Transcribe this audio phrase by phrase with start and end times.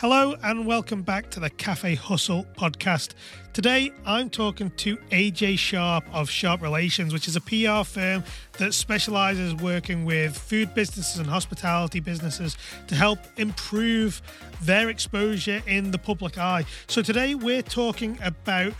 [0.00, 3.12] Hello and welcome back to the Cafe Hustle podcast.
[3.52, 8.24] Today I'm talking to AJ Sharp of Sharp Relations, which is a PR firm
[8.56, 12.56] that specializes working with food businesses and hospitality businesses
[12.86, 14.22] to help improve
[14.62, 16.64] their exposure in the public eye.
[16.86, 18.72] So today we're talking about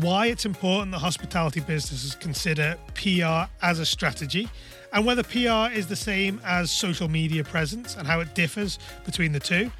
[0.00, 4.50] why it's important that hospitality businesses consider PR as a strategy
[4.92, 9.32] and whether PR is the same as social media presence and how it differs between
[9.32, 9.70] the two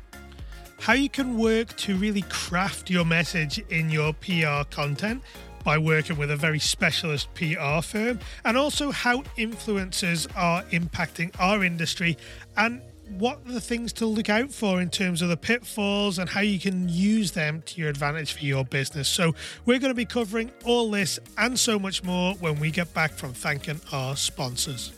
[0.82, 5.22] how you can work to really craft your message in your PR content
[5.62, 11.62] by working with a very specialist PR firm, and also how influencers are impacting our
[11.62, 12.18] industry
[12.56, 16.40] and what the things to look out for in terms of the pitfalls and how
[16.40, 19.06] you can use them to your advantage for your business.
[19.06, 22.92] So, we're going to be covering all this and so much more when we get
[22.92, 24.90] back from thanking our sponsors.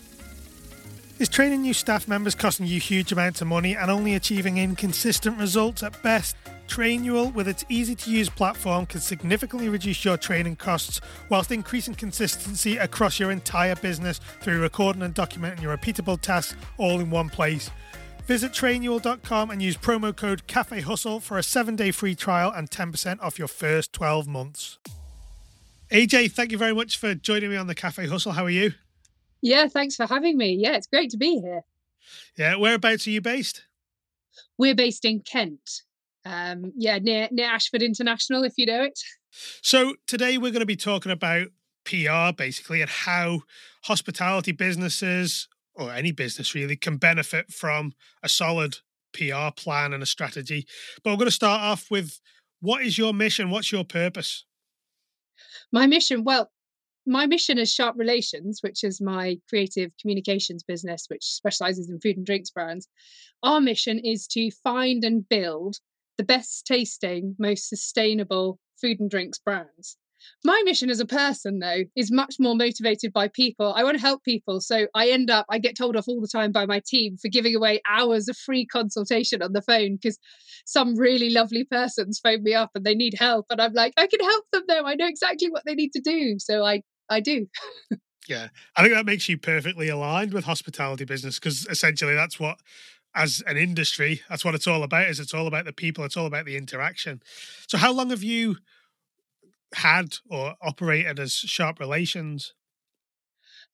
[1.21, 5.39] Is training new staff members costing you huge amounts of money and only achieving inconsistent
[5.39, 6.35] results at best?
[6.67, 11.95] Trainual, with its easy to use platform, can significantly reduce your training costs whilst increasing
[11.95, 17.29] consistency across your entire business through recording and documenting your repeatable tasks all in one
[17.29, 17.71] place.
[18.27, 22.69] Visit trainual.com and use promo code Cafe Hustle for a seven day free trial and
[22.69, 24.79] 10% off your first 12 months.
[25.93, 28.33] AJ, thank you very much for joining me on the Cafe Hustle.
[28.33, 28.73] How are you?
[29.45, 30.55] Yeah, thanks for having me.
[30.55, 31.65] Yeah, it's great to be here.
[32.35, 33.67] Yeah, whereabouts are you based?
[34.57, 35.83] We're based in Kent.
[36.25, 38.99] Um, yeah, near near Ashford International, if you know it.
[39.61, 41.49] So today we're going to be talking about
[41.85, 43.43] PR basically and how
[43.83, 48.79] hospitality businesses or any business really can benefit from a solid
[49.13, 50.67] PR plan and a strategy.
[51.03, 52.19] But we're going to start off with
[52.61, 53.51] what is your mission?
[53.51, 54.47] What's your purpose?
[55.71, 56.51] My mission, well,
[57.07, 62.17] my mission as Sharp Relations, which is my creative communications business, which specializes in food
[62.17, 62.89] and drinks brands,
[63.43, 65.77] our mission is to find and build
[66.17, 69.97] the best tasting, most sustainable food and drinks brands.
[70.43, 73.75] My mission as a person, though, is much more motivated by people.
[73.75, 74.61] I want to help people.
[74.63, 77.29] So I end up, I get told off all the time by my team for
[77.29, 80.19] giving away hours of free consultation on the phone because
[80.65, 83.47] some really lovely persons phone me up and they need help.
[83.51, 84.87] And I'm like, I can help them though.
[84.87, 86.37] I know exactly what they need to do.
[86.39, 87.47] So I I do.
[88.29, 92.59] yeah, I think that makes you perfectly aligned with hospitality business because essentially that's what,
[93.15, 95.09] as an industry, that's what it's all about.
[95.09, 97.23] Is it's all about the people, it's all about the interaction.
[97.69, 98.57] So, how long have you
[99.75, 102.55] had or operated as Sharp Relations?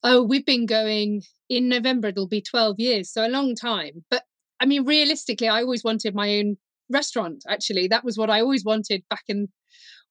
[0.03, 2.09] Oh, we've been going in November.
[2.09, 4.03] It'll be twelve years, so a long time.
[4.09, 4.23] But
[4.59, 6.57] I mean, realistically, I always wanted my own
[6.89, 7.43] restaurant.
[7.47, 9.47] Actually, that was what I always wanted back in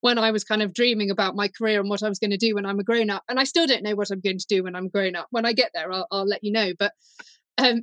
[0.01, 2.37] when I was kind of dreaming about my career and what I was going to
[2.37, 3.23] do when I'm a grown up.
[3.29, 5.27] And I still don't know what I'm going to do when I'm grown up.
[5.31, 6.73] When I get there, I'll, I'll let you know.
[6.79, 6.93] But
[7.59, 7.83] um,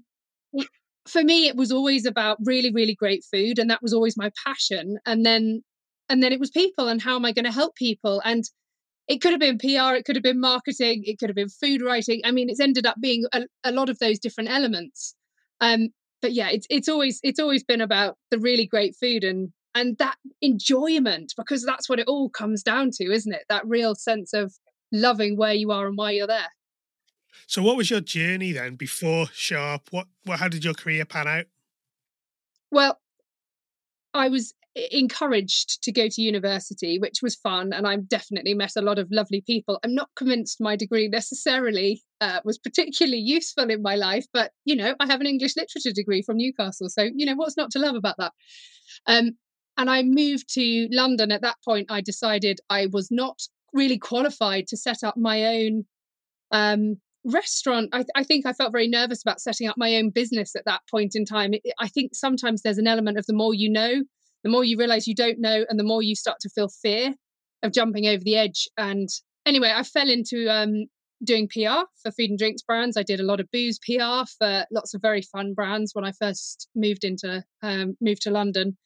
[1.08, 4.32] for me, it was always about really, really great food, and that was always my
[4.46, 4.98] passion.
[5.06, 5.64] And then,
[6.10, 8.22] and then it was people, and how am I going to help people?
[8.26, 8.44] And
[9.08, 11.82] it could have been PR, it could have been marketing, it could have been food
[11.82, 12.22] writing.
[12.26, 15.16] I mean, it's ended up being a, a lot of those different elements.
[15.62, 15.90] Um,
[16.22, 19.98] but yeah, it's it's always it's always been about the really great food and and
[20.00, 23.44] that enjoyment because that's what it all comes down to isn't it?
[23.48, 24.54] That real sense of
[24.92, 26.50] loving where you are and why you're there.
[27.46, 29.90] So what was your journey then before sharp?
[29.92, 31.46] What, what how did your career pan out?
[32.72, 33.00] Well
[34.14, 34.54] i was
[34.92, 39.08] encouraged to go to university which was fun and i've definitely met a lot of
[39.12, 39.80] lovely people.
[39.84, 44.76] I'm not convinced my degree necessarily uh, was particularly useful in my life but you
[44.76, 47.80] know i have an english literature degree from newcastle so you know what's not to
[47.80, 48.34] love about that?
[49.06, 49.38] Um,
[49.78, 51.32] and I moved to London.
[51.32, 53.40] At that point, I decided I was not
[53.74, 55.86] really qualified to set up my own
[56.52, 57.90] um, restaurant.
[57.94, 60.82] I, I, think I felt very nervous about setting up my own business at that
[60.90, 61.54] point in time.
[61.54, 64.04] It, I think sometimes there's an element of the more you know,
[64.44, 67.14] the more you realize you don't know, and the more you start to feel fear
[67.64, 68.68] of jumping over the edge.
[68.78, 69.10] And
[69.46, 70.86] anyway, I fell into um,
[71.24, 72.98] doing PR for food and drinks brands.
[72.98, 76.12] I did a lot of booze PR for lots of very fun brands when I
[76.14, 78.78] first moved into um, moved to London.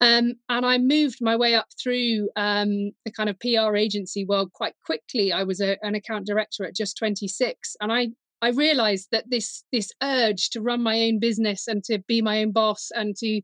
[0.00, 4.52] Um, and I moved my way up through um, the kind of PR agency world
[4.52, 5.32] quite quickly.
[5.32, 8.08] I was a, an account director at just 26, and I
[8.40, 12.42] I realized that this this urge to run my own business and to be my
[12.42, 13.40] own boss and to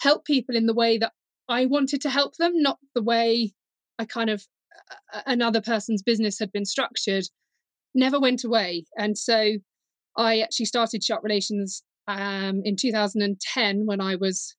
[0.00, 1.12] help people in the way that
[1.48, 3.52] I wanted to help them, not the way
[3.98, 4.46] I kind of
[5.26, 7.24] another person's business had been structured,
[7.94, 8.84] never went away.
[8.96, 9.54] And so
[10.16, 14.54] I actually started Sharp Relations um, in 2010 when I was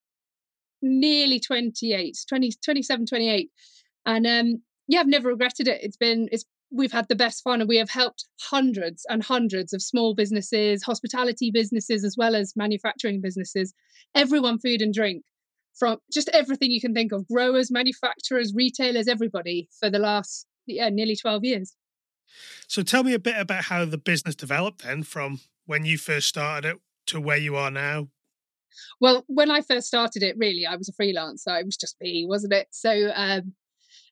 [0.81, 3.49] nearly 28, 20, 27, 28.
[4.05, 5.81] And um, yeah, I've never regretted it.
[5.83, 9.73] It's been, it's, we've had the best fun and we have helped hundreds and hundreds
[9.73, 13.73] of small businesses, hospitality businesses, as well as manufacturing businesses,
[14.15, 15.23] everyone food and drink.
[15.77, 20.89] from just everything you can think of growers, manufacturers, retailers, everybody for the last yeah,
[20.89, 21.75] nearly 12 years.
[22.67, 26.27] So tell me a bit about how the business developed then from when you first
[26.27, 28.07] started it to where you are now.
[28.99, 31.59] Well, when I first started it, really, I was a freelancer.
[31.59, 32.67] It was just me, wasn't it?
[32.71, 33.53] So um,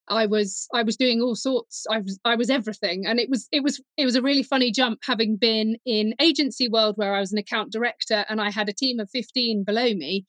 [0.08, 1.86] I was I was doing all sorts.
[1.90, 4.72] I was I was everything, and it was it was it was a really funny
[4.72, 8.70] jump having been in agency world where I was an account director and I had
[8.70, 10.26] a team of fifteen below me,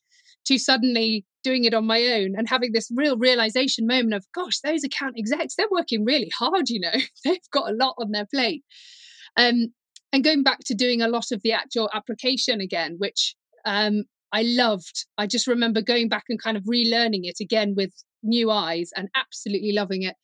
[0.47, 4.61] to suddenly doing it on my own and having this real realization moment of gosh
[4.61, 6.93] those account execs they're working really hard you know
[7.25, 8.63] they've got a lot on their plate
[9.37, 9.73] um,
[10.13, 13.35] and going back to doing a lot of the actual application again which
[13.65, 17.93] um, i loved i just remember going back and kind of relearning it again with
[18.23, 20.17] new eyes and absolutely loving it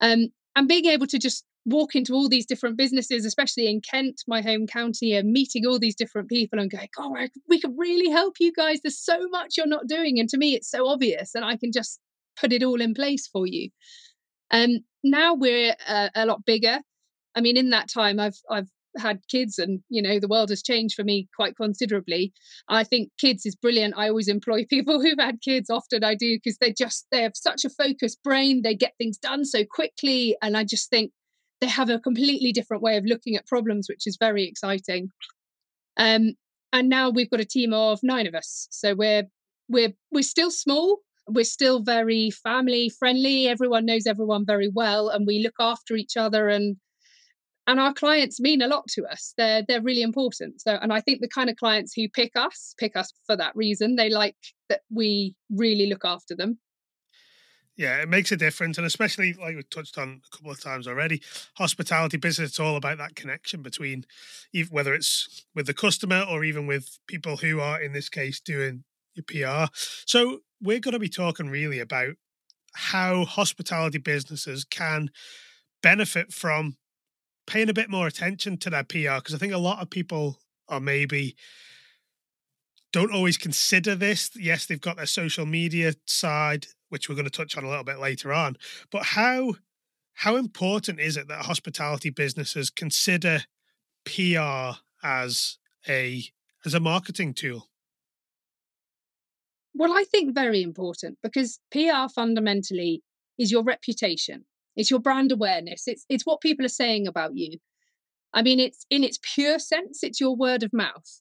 [0.00, 4.22] um, and being able to just walk into all these different businesses, especially in Kent,
[4.26, 7.14] my home county, and meeting all these different people and going, oh,
[7.48, 8.80] we can really help you guys.
[8.82, 10.18] There's so much you're not doing.
[10.18, 12.00] And to me, it's so obvious, and I can just
[12.38, 13.70] put it all in place for you.
[14.50, 16.80] And um, now we're uh, a lot bigger.
[17.34, 20.62] I mean, in that time, I've I've had kids and you know the world has
[20.62, 22.32] changed for me quite considerably
[22.68, 26.36] i think kids is brilliant i always employ people who've had kids often i do
[26.36, 30.36] because they just they have such a focused brain they get things done so quickly
[30.42, 31.12] and i just think
[31.60, 35.10] they have a completely different way of looking at problems, which is very exciting.
[35.96, 36.32] Um,
[36.72, 39.24] and now we've got a team of nine of us, so we're
[39.68, 40.98] we're we're still small.
[41.28, 43.46] We're still very family friendly.
[43.46, 46.48] Everyone knows everyone very well, and we look after each other.
[46.48, 46.76] and
[47.70, 49.32] And our clients mean a lot to us.
[49.36, 50.60] They're they're really important.
[50.60, 53.54] So, and I think the kind of clients who pick us pick us for that
[53.54, 53.94] reason.
[53.94, 54.34] They like
[54.68, 56.58] that we really look after them.
[57.76, 60.88] Yeah, it makes a difference, and especially like we touched on a couple of times
[60.88, 61.22] already,
[61.58, 62.50] hospitality business.
[62.50, 64.04] It's all about that connection between,
[64.68, 68.82] whether it's with the customer or even with people who are, in this case, doing
[69.14, 69.72] your PR.
[70.06, 72.14] So we're going to be talking really about
[72.74, 75.10] how hospitality businesses can
[75.82, 76.76] benefit from
[77.50, 80.38] paying a bit more attention to their PR because I think a lot of people
[80.68, 81.34] are maybe
[82.92, 84.30] don't always consider this.
[84.36, 87.84] Yes, they've got their social media side, which we're going to touch on a little
[87.84, 88.56] bit later on.
[88.92, 89.56] But how
[90.14, 93.40] how important is it that hospitality businesses consider
[94.04, 95.58] PR as
[95.88, 96.22] a
[96.64, 97.68] as a marketing tool?
[99.74, 103.02] Well, I think very important because PR fundamentally
[103.38, 104.44] is your reputation.
[104.80, 105.86] It's your brand awareness.
[105.86, 107.58] It's it's what people are saying about you.
[108.32, 111.20] I mean, it's in its pure sense, it's your word of mouth.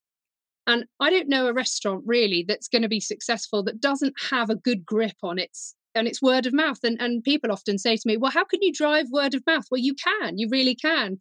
[0.65, 4.50] And I don't know a restaurant really that's going to be successful that doesn't have
[4.50, 6.79] a good grip on its and it's word of mouth.
[6.83, 9.65] And and people often say to me, "Well, how can you drive word of mouth?"
[9.69, 10.38] Well, you can.
[10.38, 11.19] You really can.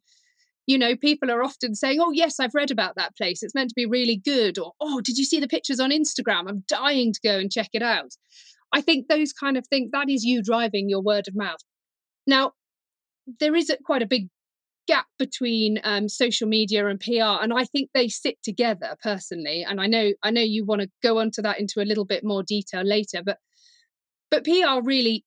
[0.64, 3.42] You know, people are often saying, "Oh, yes, I've read about that place.
[3.42, 6.48] It's meant to be really good," or "Oh, did you see the pictures on Instagram?
[6.48, 8.12] I'm dying to go and check it out."
[8.72, 11.62] I think those kind of things that is you driving your word of mouth.
[12.28, 12.52] Now,
[13.40, 14.28] there is quite a big
[14.86, 19.64] gap between um, social media and PR, and I think they sit together personally.
[19.66, 22.22] And I know I know you want to go onto that into a little bit
[22.22, 23.38] more detail later, but
[24.30, 25.24] but PR really,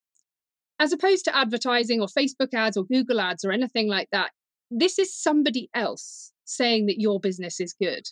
[0.78, 4.30] as opposed to advertising or Facebook ads or Google ads or anything like that,
[4.70, 8.04] this is somebody else saying that your business is good,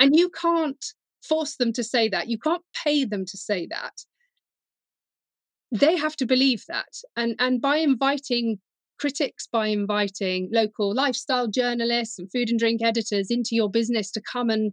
[0.00, 0.84] and you can't
[1.22, 2.28] force them to say that.
[2.28, 3.92] You can't pay them to say that
[5.72, 8.58] they have to believe that and and by inviting
[8.98, 14.22] critics by inviting local lifestyle journalists and food and drink editors into your business to
[14.32, 14.72] come and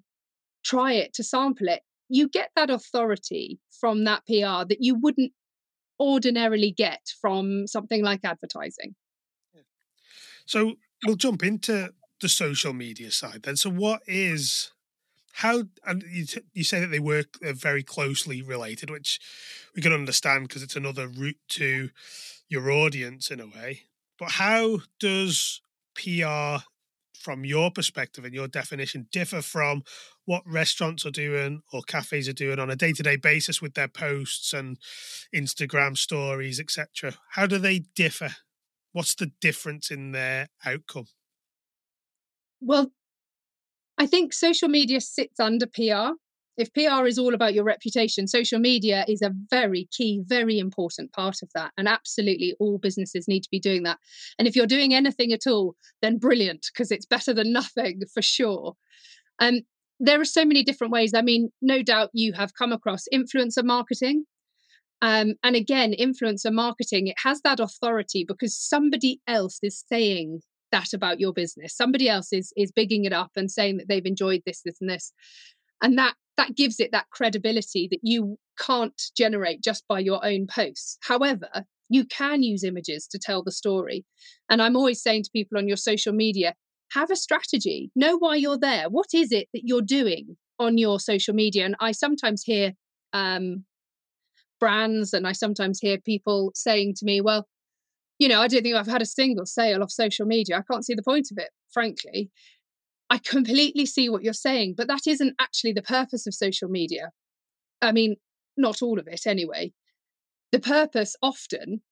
[0.63, 1.81] try it, to sample it.
[2.09, 5.31] You get that authority from that PR that you wouldn't
[5.99, 8.95] ordinarily get from something like advertising.
[10.45, 10.73] So
[11.05, 13.55] we'll jump into the social media side then.
[13.55, 14.71] So, what is
[15.37, 19.19] how and you, you say that they work uh, very closely related, which
[19.75, 21.89] we can understand because it's another route to
[22.47, 23.83] your audience in a way.
[24.19, 25.59] But how does
[25.95, 26.63] PR,
[27.19, 29.83] from your perspective and your definition, differ from
[30.25, 33.73] what restaurants are doing or cafes are doing on a day to day basis with
[33.73, 34.77] their posts and
[35.35, 37.15] Instagram stories, etc.?
[37.31, 38.29] How do they differ?
[38.91, 41.07] What's the difference in their outcome?
[42.61, 42.91] Well,
[44.03, 46.15] I think social media sits under PR
[46.57, 51.11] if PR is all about your reputation, social media is a very key, very important
[51.11, 51.71] part of that.
[51.77, 53.97] And absolutely all businesses need to be doing that.
[54.37, 58.21] And if you're doing anything at all, then brilliant, because it's better than nothing for
[58.21, 58.73] sure.
[59.39, 59.61] Um,
[59.99, 61.13] there are so many different ways.
[61.15, 64.25] I mean, no doubt you have come across influencer marketing.
[65.01, 70.41] Um, and again, influencer marketing, it has that authority because somebody else is saying
[70.73, 71.77] that about your business.
[71.77, 74.89] Somebody else is is bigging it up and saying that they've enjoyed this, this, and
[74.89, 75.13] this.
[75.81, 80.47] and that that gives it that credibility that you can't generate just by your own
[80.47, 80.97] posts.
[81.03, 81.49] However
[81.89, 84.05] you can use images to tell the story.
[84.49, 86.55] And i'm always saying to people on your social media
[86.93, 87.91] have a strategy.
[87.95, 88.89] Know why you're there.
[88.89, 91.65] What is it that you're doing on your social media?
[91.65, 92.73] And i sometimes hear
[93.13, 93.65] um,
[94.59, 97.45] brands and i sometimes hear people saying to me well
[98.23, 100.85] you know i don't think i've had a single sale off social media i can't
[100.85, 102.31] see the point of it frankly
[103.13, 107.11] I completely see what you're saying, but that isn't actually the purpose of social media.
[107.79, 108.15] I mean,
[108.57, 109.71] not all of it anyway.
[110.51, 111.83] The purpose often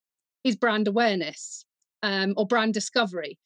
[0.43, 1.63] is brand awareness
[2.01, 3.37] um, or brand discovery.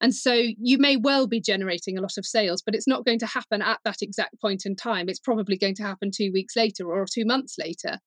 [0.00, 3.20] And so you may well be generating a lot of sales, but it's not going
[3.20, 5.08] to happen at that exact point in time.
[5.08, 8.00] It's probably going to happen two weeks later or two months later.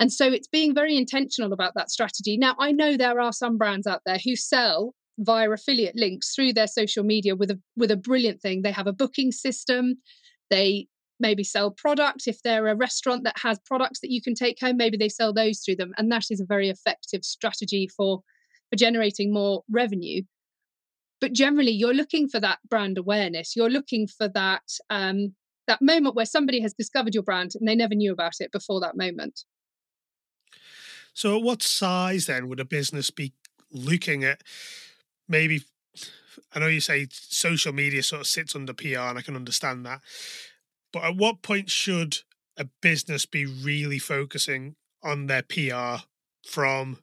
[0.00, 2.38] And so it's being very intentional about that strategy.
[2.38, 6.54] Now, I know there are some brands out there who sell via affiliate links through
[6.54, 8.62] their social media with a with a brilliant thing.
[8.62, 9.96] They have a booking system.
[10.48, 10.88] They
[11.20, 14.76] maybe sell products if they're a restaurant that has products that you can take home
[14.76, 18.22] maybe they sell those through them and that is a very effective strategy for
[18.70, 20.22] for generating more revenue
[21.20, 25.34] but generally you're looking for that brand awareness you're looking for that um,
[25.66, 28.80] that moment where somebody has discovered your brand and they never knew about it before
[28.80, 29.44] that moment
[31.14, 33.32] so at what size then would a business be
[33.72, 34.42] looking at
[35.28, 35.62] maybe
[36.52, 39.86] I know you say social media sort of sits under PR, and I can understand
[39.86, 40.00] that.
[40.92, 42.18] But at what point should
[42.56, 46.04] a business be really focusing on their PR
[46.46, 46.98] from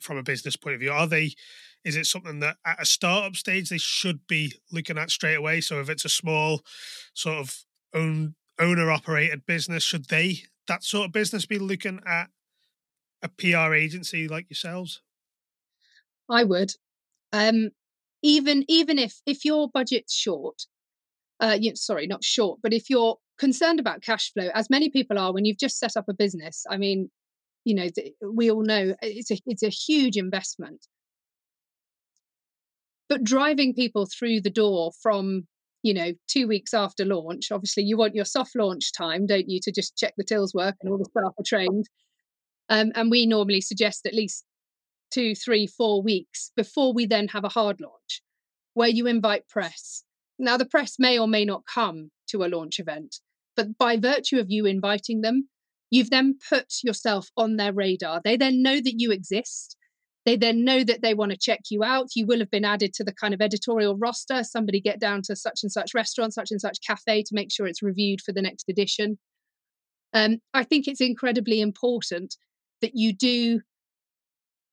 [0.00, 0.92] from a business point of view?
[0.92, 1.32] Are they
[1.84, 5.60] is it something that at a startup stage they should be looking at straight away?
[5.60, 6.62] So if it's a small
[7.14, 12.30] sort of own owner operated business, should they that sort of business be looking at
[13.22, 15.02] a PR agency like yourselves?
[16.28, 16.72] I would.
[17.32, 17.70] Um,
[18.22, 20.62] even even if if your budget's short
[21.40, 25.18] uh, you, sorry not short but if you're concerned about cash flow as many people
[25.18, 27.08] are when you've just set up a business i mean
[27.64, 27.88] you know
[28.32, 30.86] we all know it's a it's a huge investment.
[33.08, 35.46] But driving people through the door from
[35.82, 39.58] you know two weeks after launch obviously you want your soft launch time don't you
[39.62, 41.86] to just check the tills work and all the staff are trained
[42.70, 44.44] um, and we normally suggest at least
[45.10, 48.22] two, three, four weeks before we then have a hard launch
[48.74, 50.04] where you invite press.
[50.38, 53.16] Now, the press may or may not come to a launch event,
[53.56, 55.48] but by virtue of you inviting them,
[55.90, 58.22] you've then put yourself on their radar.
[58.24, 59.76] They then know that you exist.
[60.24, 62.10] They then know that they want to check you out.
[62.14, 64.44] You will have been added to the kind of editorial roster.
[64.44, 67.66] Somebody get down to such and such restaurant, such and such cafe to make sure
[67.66, 69.18] it's reviewed for the next edition.
[70.12, 72.36] Um, I think it's incredibly important
[72.80, 73.60] that you do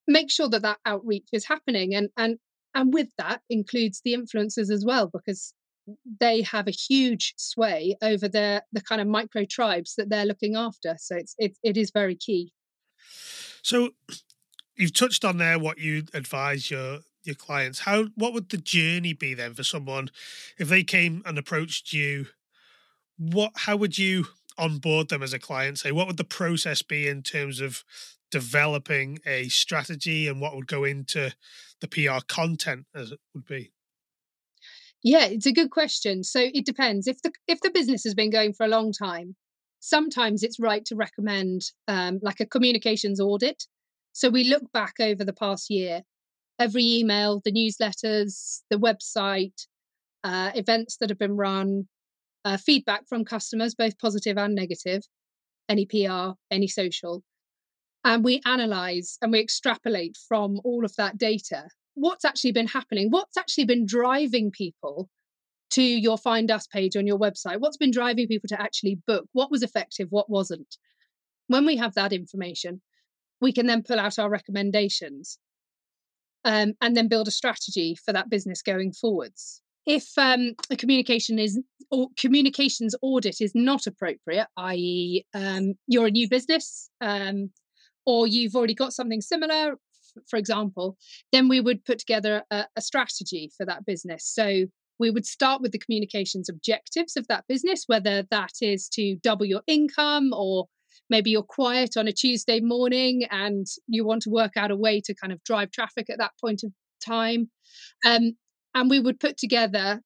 [0.08, 2.38] make sure that that outreach is happening and and
[2.74, 5.54] and with that includes the influencers as well because
[6.20, 10.56] they have a huge sway over the the kind of micro tribes that they're looking
[10.56, 12.52] after so it's it, it is very key.
[13.62, 13.92] So
[14.76, 17.80] you've touched on there what you advise your your clients.
[17.80, 20.10] How what would the journey be then for someone
[20.58, 22.28] if they came and approached you?
[23.18, 27.08] What how would you onboard them as a client say what would the process be
[27.08, 27.84] in terms of
[28.32, 31.34] developing a strategy and what would go into
[31.82, 33.72] the PR content as it would be?
[35.04, 36.24] Yeah, it's a good question.
[36.24, 37.08] So it depends.
[37.08, 39.36] If the if the business has been going for a long time,
[39.80, 43.64] sometimes it's right to recommend um, like a communications audit.
[44.14, 46.02] So we look back over the past year,
[46.60, 49.68] every email, the newsletters, the website,
[50.24, 51.88] uh, events that have been run,
[52.46, 55.03] uh, feedback from customers, both positive and negative,
[55.70, 57.24] any PR, any social,
[58.08, 63.10] and we analyze and we extrapolate from all of that data what's actually been happening
[63.10, 65.10] what's actually been driving people
[65.70, 69.25] to your find us page on your website what's been driving people to actually book
[69.34, 70.77] what was effective what wasn't.
[71.48, 72.82] When we have that information
[73.41, 75.38] we can then pull out our recommendations
[76.46, 81.39] um, and then build a strategy for that business going forwards if um, a communication
[81.39, 87.50] is or communications audit is not appropriate i.e um, you're a new business um,
[88.08, 89.75] or you've already got something similar,
[90.29, 90.98] for example,
[91.34, 94.25] then we would put together a, a strategy for that business.
[94.25, 94.65] So
[94.98, 99.46] we would start with the communications objectives of that business, whether that is to double
[99.46, 100.67] your income or
[101.10, 105.01] maybe you're quiet on a Tuesday morning and you want to work out a way
[105.01, 106.72] to kind of drive traffic at that point of
[107.06, 107.51] time.
[108.06, 108.38] Um,
[108.77, 110.01] and we would put together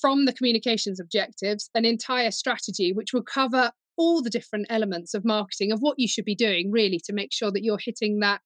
[0.00, 5.24] from the communications objectives an entire strategy which will cover all the different elements of
[5.24, 8.42] marketing of what you should be doing really to make sure that you're hitting that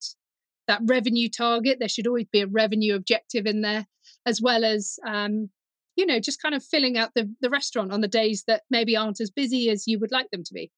[0.66, 3.86] that revenue target there should always be a revenue objective in there
[4.24, 5.50] as well as um,
[5.96, 8.96] you know, just kind of filling out the, the restaurant on the days that maybe
[8.96, 10.70] aren't as busy as you would like them to be.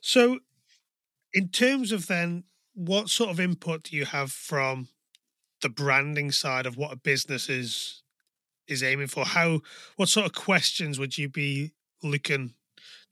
[0.00, 0.40] So,
[1.32, 4.88] in terms of then, what sort of input do you have from
[5.66, 8.02] the branding side of what a business is
[8.68, 9.24] is aiming for?
[9.24, 9.60] How
[9.96, 11.72] what sort of questions would you be
[12.04, 12.54] looking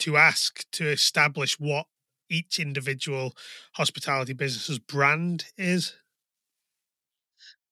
[0.01, 1.87] to ask to establish what
[2.31, 3.35] each individual
[3.73, 5.95] hospitality business's brand is?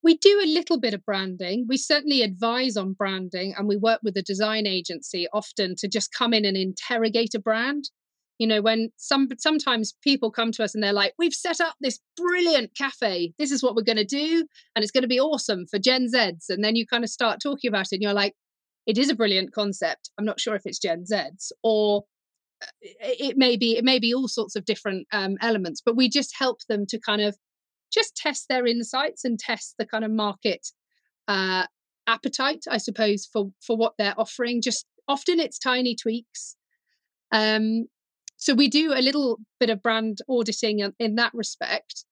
[0.03, 1.67] We do a little bit of branding.
[1.69, 6.13] We certainly advise on branding and we work with a design agency often to just
[6.13, 7.85] come in and interrogate a brand.
[8.39, 11.75] You know, when some sometimes people come to us and they're like, "We've set up
[11.81, 13.35] this brilliant cafe.
[13.39, 16.09] This is what we're going to do, and it's going to be awesome for Gen
[16.13, 18.35] Zs." And then you kind of start talking about it, and you're like,
[18.87, 20.11] "It is a brilliant concept.
[20.19, 22.05] I'm not sure if it's Gen Zs, or
[22.63, 22.67] uh,
[23.01, 26.35] it may be it may be all sorts of different um, elements." But we just
[26.37, 27.37] help them to kind of
[27.93, 30.69] just test their insights and test the kind of market
[31.29, 31.67] uh,
[32.07, 34.63] appetite, I suppose, for for what they're offering.
[34.63, 36.57] Just often it's tiny tweaks.
[37.31, 37.87] Um,
[38.43, 42.05] so we do a little bit of brand auditing in that respect.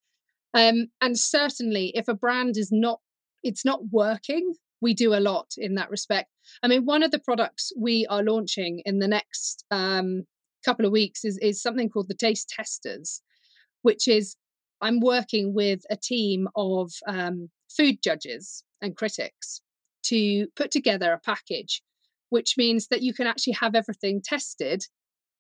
[0.54, 3.00] Um, and certainly, if a brand is not
[3.42, 6.28] it's not working, we do a lot in that respect.
[6.62, 10.22] I mean, one of the products we are launching in the next um,
[10.64, 13.22] couple of weeks is is something called the Taste Testers,
[13.82, 14.36] which is
[14.80, 19.62] I'm working with a team of um, food judges and critics
[20.04, 21.82] to put together a package,
[22.28, 24.84] which means that you can actually have everything tested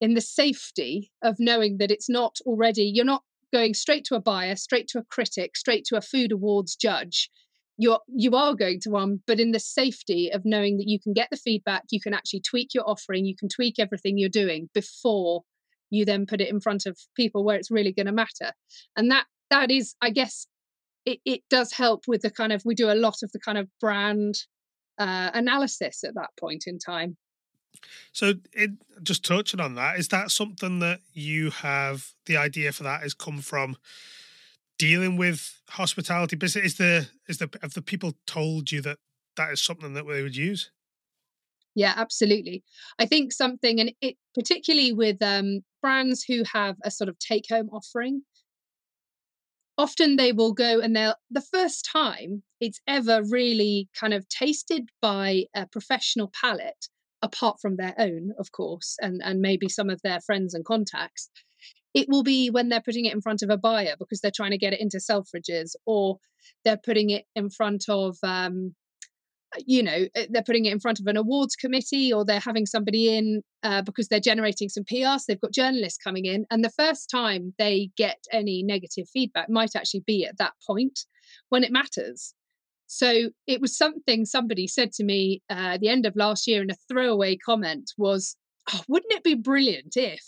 [0.00, 4.20] in the safety of knowing that it's not already, you're not going straight to a
[4.20, 7.30] buyer, straight to a critic, straight to a food awards judge.
[7.76, 11.12] You're, you are going to one, but in the safety of knowing that you can
[11.12, 14.68] get the feedback, you can actually tweak your offering, you can tweak everything you're doing
[14.74, 15.42] before
[15.90, 18.52] you then put it in front of people where it's really going to matter
[18.96, 20.46] and that that is i guess
[21.04, 23.58] it, it does help with the kind of we do a lot of the kind
[23.58, 24.34] of brand
[24.98, 27.16] uh, analysis at that point in time
[28.12, 28.70] so it
[29.02, 33.14] just touching on that is that something that you have the idea for that has
[33.14, 33.76] come from
[34.78, 38.98] dealing with hospitality business is the is the have the people told you that
[39.36, 40.70] that is something that they would use
[41.74, 42.64] yeah, absolutely.
[42.98, 47.44] I think something, and it particularly with um, brands who have a sort of take
[47.48, 48.22] home offering,
[49.78, 54.90] often they will go and they'll, the first time it's ever really kind of tasted
[55.00, 56.88] by a professional palate,
[57.22, 61.30] apart from their own, of course, and, and maybe some of their friends and contacts,
[61.94, 64.52] it will be when they're putting it in front of a buyer because they're trying
[64.52, 66.18] to get it into Selfridges or
[66.64, 68.74] they're putting it in front of um,
[69.66, 72.66] you know eh, they're putting it in front of an awards committee or they're having
[72.66, 76.64] somebody in uh, because they're generating some pr so they've got journalists coming in and
[76.64, 81.00] the first time they get any negative feedback might actually be at that point
[81.48, 82.34] when it matters
[82.92, 86.60] so it was something somebody said to me uh, at the end of last year
[86.60, 88.36] in a throwaway comment was
[88.74, 90.20] oh, wouldn't it be brilliant if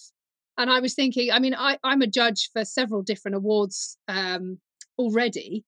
[0.57, 4.59] and i was thinking i mean I, i'm a judge for several different awards um,
[4.97, 5.65] already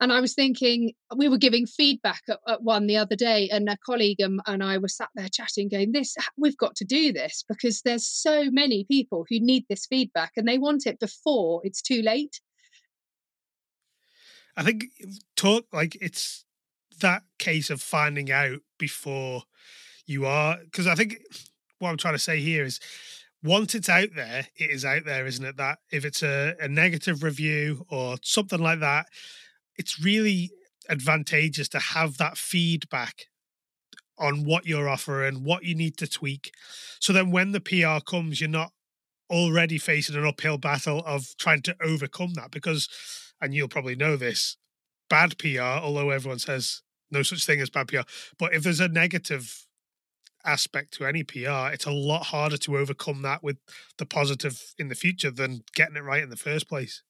[0.00, 3.68] and I was thinking, we were giving feedback at, at one the other day, and
[3.68, 7.12] a colleague and, and I were sat there chatting, going, "This, we've got to do
[7.12, 11.60] this because there's so many people who need this feedback, and they want it before
[11.62, 12.40] it's too late."
[14.56, 14.86] I think
[15.36, 16.44] talk like it's
[17.00, 19.44] that case of finding out before
[20.06, 21.18] you are, because I think
[21.78, 22.80] what I'm trying to say here is
[23.42, 25.56] once it's out there, it is out there, isn't it?
[25.56, 29.06] That if it's a, a negative review or something like that,
[29.76, 30.50] it's really
[30.88, 33.26] advantageous to have that feedback
[34.18, 36.52] on what you're offering, what you need to tweak.
[37.00, 38.72] So then when the PR comes, you're not
[39.30, 42.88] already facing an uphill battle of trying to overcome that because,
[43.42, 44.56] and you'll probably know this,
[45.10, 48.00] bad PR, although everyone says no such thing as bad PR,
[48.38, 49.66] but if there's a negative
[50.44, 53.58] aspect to any PR, it's a lot harder to overcome that with
[53.98, 57.02] the positive in the future than getting it right in the first place.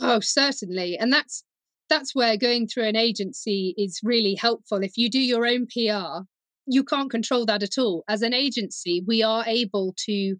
[0.00, 0.96] Oh, certainly.
[0.98, 1.44] And that's
[1.88, 4.82] that's where going through an agency is really helpful.
[4.82, 6.24] If you do your own PR,
[6.66, 8.04] you can't control that at all.
[8.08, 10.36] As an agency, we are able to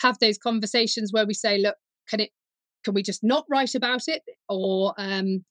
[0.00, 1.76] have those conversations where we say, look,
[2.08, 2.30] can it
[2.84, 4.22] can we just not write about it?
[4.48, 5.44] Or um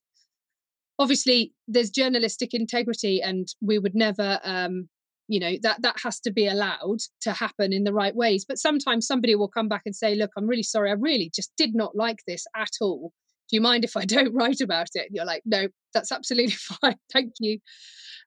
[1.00, 4.88] obviously there's journalistic integrity and we would never um
[5.28, 8.60] you know that that has to be allowed to happen in the right ways but
[8.60, 11.74] sometimes somebody will come back and say look i'm really sorry i really just did
[11.74, 13.14] not like this at all
[13.52, 15.08] do you mind if I don't write about it?
[15.08, 16.96] And you're like, no, that's absolutely fine.
[17.14, 17.60] Thank you.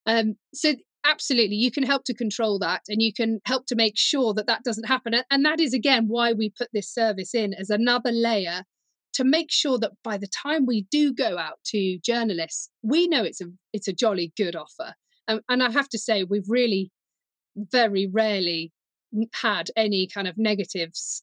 [0.07, 3.97] Um, so absolutely, you can help to control that and you can help to make
[3.97, 5.15] sure that that doesn't happen.
[5.31, 8.65] And that is, again, why we put this service in as another layer
[9.15, 13.25] to make sure that by the time we do go out to journalists, we know
[13.25, 14.95] it's a it's a jolly good offer.
[15.29, 16.91] Um, and I have to say, we've really
[17.57, 18.73] very rarely
[19.33, 21.23] had any kind of negatives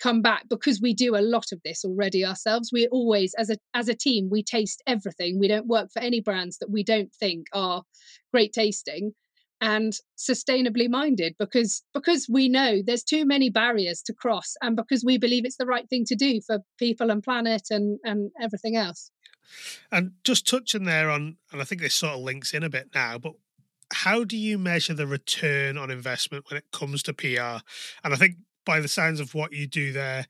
[0.00, 2.70] come back because we do a lot of this already ourselves.
[2.72, 5.38] We always as a as a team we taste everything.
[5.38, 7.82] We don't work for any brands that we don't think are
[8.32, 9.12] great tasting
[9.60, 15.04] and sustainably minded because because we know there's too many barriers to cross and because
[15.04, 18.76] we believe it's the right thing to do for people and planet and and everything
[18.76, 19.10] else.
[19.90, 22.90] And just touching there on and i think this sort of links in a bit
[22.94, 23.34] now but
[23.92, 27.26] how do you measure the return on investment when it comes to pr
[28.04, 30.26] and i think by the sounds of what you do there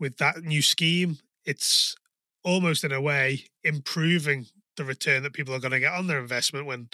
[0.00, 1.94] with that new scheme it's
[2.42, 6.18] almost in a way improving the return that people are going to get on their
[6.18, 6.88] investment when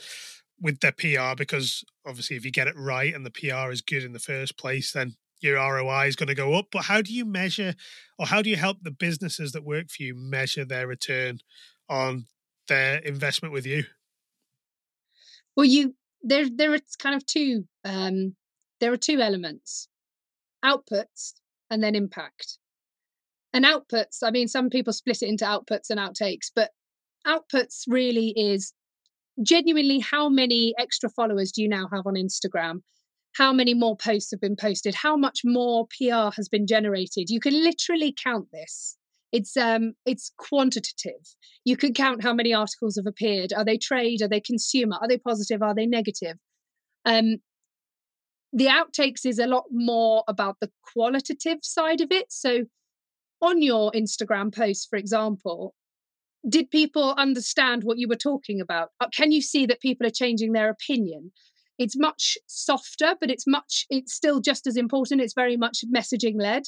[0.60, 4.04] with their PR because obviously if you get it right and the PR is good
[4.04, 6.66] in the first place, then your ROI is going to go up.
[6.70, 7.74] But how do you measure
[8.18, 11.38] or how do you help the businesses that work for you measure their return
[11.88, 12.26] on
[12.68, 13.84] their investment with you?
[15.56, 18.36] Well, you there there are kind of two um
[18.80, 19.88] there are two elements.
[20.64, 21.34] Outputs
[21.70, 22.58] and then impact.
[23.52, 26.70] And outputs, I mean some people split it into outputs and outtakes, but
[27.26, 28.72] outputs really is
[29.42, 32.80] genuinely how many extra followers do you now have on Instagram?
[33.36, 34.94] How many more posts have been posted?
[34.94, 37.30] How much more PR has been generated?
[37.30, 38.96] You can literally count this.
[39.32, 41.22] It's um it's quantitative.
[41.64, 43.52] You can count how many articles have appeared.
[43.52, 44.22] Are they trade?
[44.22, 44.96] Are they consumer?
[45.00, 45.62] Are they positive?
[45.62, 46.36] Are they negative?
[47.04, 47.36] Um
[48.52, 52.26] the outtakes is a lot more about the qualitative side of it.
[52.32, 52.64] So
[53.40, 55.74] on your Instagram post, for example,
[56.48, 58.90] did people understand what you were talking about?
[59.00, 61.32] Uh, can you see that people are changing their opinion?
[61.78, 65.20] It's much softer, but it's much, it's still just as important.
[65.20, 66.64] It's very much messaging led.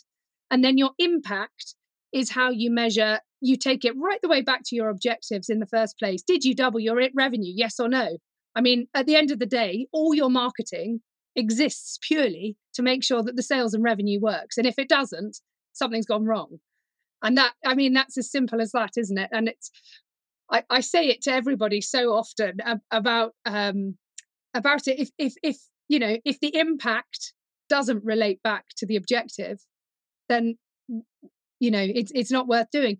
[0.50, 1.74] And then your impact
[2.12, 5.58] is how you measure, you take it right the way back to your objectives in
[5.58, 6.22] the first place.
[6.22, 7.52] Did you double your revenue?
[7.54, 8.18] Yes or no?
[8.54, 11.00] I mean, at the end of the day, all your marketing
[11.34, 14.58] exists purely to make sure that the sales and revenue works.
[14.58, 15.38] And if it doesn't,
[15.72, 16.58] something's gone wrong
[17.22, 19.30] and that i mean that's as simple as that isn't it?
[19.32, 19.70] And it's
[20.50, 22.58] i, I say it to everybody so often
[22.90, 23.96] about um
[24.54, 24.98] about it.
[24.98, 25.56] If if if
[25.88, 27.32] you know if the impact
[27.68, 29.58] doesn't relate back to the objective
[30.28, 30.56] then
[31.60, 32.98] you know it's it's not worth doing.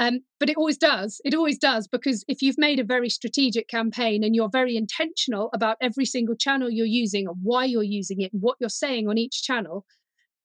[0.00, 1.20] Um, but it always does.
[1.24, 5.50] It always does because if you've made a very strategic campaign and you're very intentional
[5.54, 9.08] about every single channel you're using and why you're using it and what you're saying
[9.08, 9.86] on each channel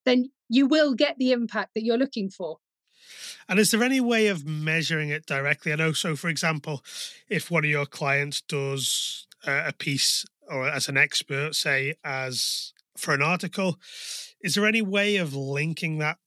[0.06, 2.58] then you will get the impact that you're looking for
[3.48, 5.74] and is there any way of measuring it directly?
[5.74, 6.84] I know, so for example,
[7.30, 13.14] if one of your clients does a piece or as an expert, say, as for
[13.14, 13.80] an article,
[14.42, 16.18] is there any way of linking that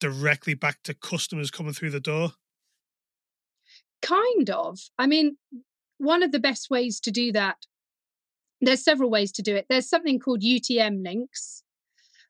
[0.00, 2.32] directly back to customers coming through the door?
[4.02, 4.78] Kind of.
[4.98, 5.36] I mean,
[5.98, 7.56] one of the best ways to do that,
[8.60, 9.66] there's several ways to do it.
[9.68, 11.62] There's something called UTM links.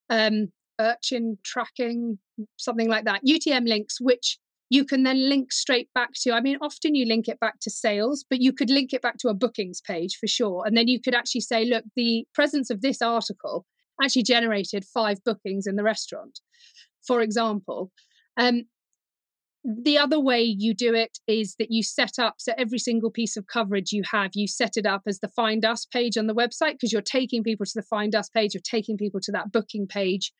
[0.08, 2.18] Um, urchin tracking,
[2.56, 4.38] something like that, UTM links, which
[4.70, 6.32] you can then link straight back to.
[6.32, 9.18] I mean, often you link it back to sales, but you could link it back
[9.18, 10.64] to a bookings page for sure.
[10.64, 13.66] And then you could actually say, look, the presence of this article
[14.02, 16.40] actually generated five bookings in the restaurant,
[17.06, 17.90] for example.
[18.36, 18.62] Um,
[19.64, 23.36] the other way you do it is that you set up so every single piece
[23.36, 26.34] of coverage you have you set it up as the find us page on the
[26.34, 29.52] website because you're taking people to the find us page you're taking people to that
[29.52, 30.32] booking page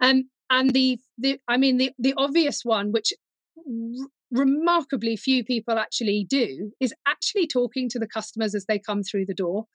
[0.00, 3.12] um, and the the I mean the the obvious one, which
[3.58, 9.02] r- remarkably few people actually do, is actually talking to the customers as they come
[9.02, 9.66] through the door.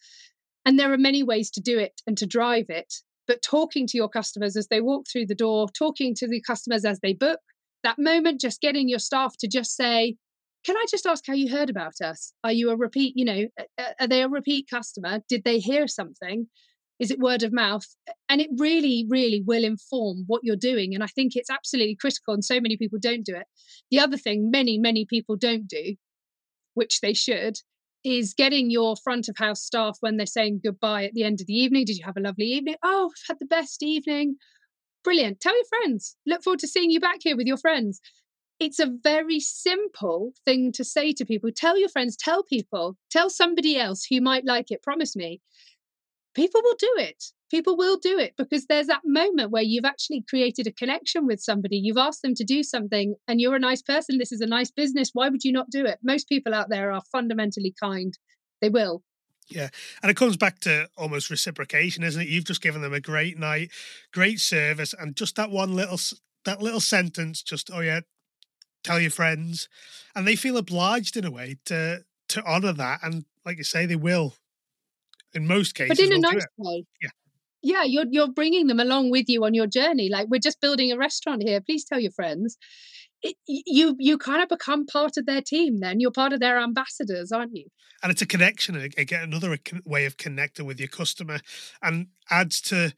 [0.66, 2.94] And there are many ways to do it and to drive it.
[3.28, 6.84] But talking to your customers as they walk through the door, talking to the customers
[6.84, 7.40] as they book,
[7.84, 10.16] that moment, just getting your staff to just say,
[10.66, 12.34] can I just ask how you heard about us?
[12.44, 13.46] Are you a repeat, you know,
[14.00, 15.20] are they a repeat customer?
[15.30, 16.48] Did they hear something?
[17.00, 17.86] Is it word of mouth?
[18.28, 20.94] And it really, really will inform what you're doing.
[20.94, 23.48] And I think it's absolutely critical, and so many people don't do it.
[23.90, 25.96] The other thing many, many people don't do,
[26.74, 27.58] which they should,
[28.04, 31.48] is getting your front of house staff when they're saying goodbye at the end of
[31.48, 31.86] the evening.
[31.86, 32.76] Did you have a lovely evening?
[32.84, 34.36] Oh, I've had the best evening.
[35.04, 35.40] Brilliant.
[35.40, 36.16] Tell your friends.
[36.26, 38.00] Look forward to seeing you back here with your friends.
[38.60, 41.50] It's a very simple thing to say to people.
[41.56, 44.84] Tell your friends, tell people, tell somebody else who might like it.
[44.84, 45.42] Promise me
[46.40, 47.26] people will do it.
[47.52, 51.42] People will do it because there's that moment where you've actually created a connection with
[51.42, 51.78] somebody.
[51.78, 54.18] You've asked them to do something and you're a nice person.
[54.18, 55.10] This is a nice business.
[55.12, 56.00] Why would you not do it?
[56.02, 58.18] Most people out there are fundamentally kind.
[58.62, 59.04] They will.
[59.50, 59.70] Yeah.
[60.02, 62.30] And it comes back to almost reciprocation, isn't it?
[62.30, 63.72] You've just given them a great night,
[64.14, 66.00] great service, and just that one little
[66.46, 68.02] that little sentence, just oh yeah,
[68.84, 69.68] tell your friends,
[70.16, 73.88] and they feel obliged in a way to to honor that, and like you say,
[73.88, 74.36] they will
[75.34, 75.98] in most cases.
[75.98, 76.86] But in a nice way.
[77.02, 77.10] Yeah.
[77.62, 80.10] Yeah, you're you're bringing them along with you on your journey.
[80.10, 81.60] Like we're just building a restaurant here.
[81.60, 82.58] Please tell your friends.
[83.22, 85.82] It, you you kind of become part of their team.
[85.82, 87.66] Then you're part of their ambassadors, aren't you?
[88.02, 91.40] And it's a connection again, another way of connecting with your customer,
[91.82, 92.94] and adds to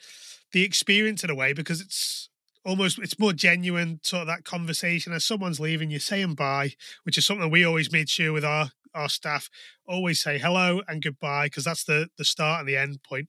[0.52, 2.30] the experience in a way because it's
[2.64, 6.72] almost it's more genuine sort of that conversation as someone's leaving you saying bye
[7.04, 9.50] which is something we always made sure with our our staff
[9.88, 13.28] always say hello and goodbye because that's the the start and the end point.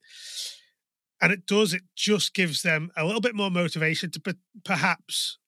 [1.20, 5.38] And it does it just gives them a little bit more motivation to perhaps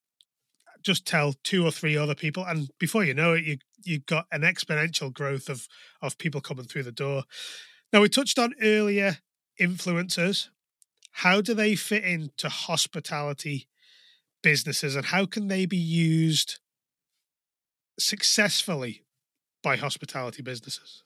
[0.81, 4.25] just tell two or three other people and before you know it you you got
[4.31, 5.67] an exponential growth of
[6.01, 7.23] of people coming through the door.
[7.93, 9.19] Now we touched on earlier
[9.61, 10.49] influencers.
[11.11, 13.67] How do they fit into hospitality
[14.41, 16.59] businesses and how can they be used
[17.97, 19.04] successfully
[19.65, 21.03] by hospitality businesses?